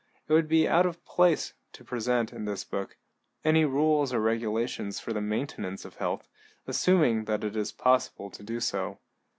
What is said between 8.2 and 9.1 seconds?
to do so.